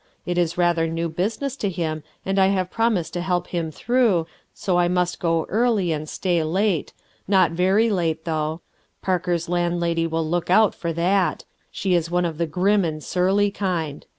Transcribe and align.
It 0.25 0.39
is 0.39 0.57
rather 0.57 0.87
new 0.87 1.09
business 1.09 1.55
to 1.57 1.69
him 1.69 2.01
and 2.25 2.39
I 2.39 2.47
have 2.47 2.71
promised 2.71 3.13
to 3.13 3.21
help 3.21 3.49
him 3.49 3.69
through, 3.69 4.25
so 4.51 4.79
I 4.79 4.87
must 4.87 5.19
go 5.19 5.45
early 5.47 5.91
and 5.91 6.09
stay 6.09 6.43
late— 6.43 6.91
not 7.27 7.51
very 7.51 7.87
late, 7.91 8.25
though. 8.25 8.61
Parker's 9.03 9.47
land 9.47 9.79
lady 9.79 10.07
will 10.07 10.27
look 10.27 10.49
out 10.49 10.73
for 10.73 10.91
that; 10.93 11.45
she 11.69 11.93
is 11.93 12.09
one 12.09 12.25
of 12.25 12.39
the 12.39 12.47
grim 12.47 12.83
and 12.83 13.03
surly 13.03 13.51
kind. 13.51 14.07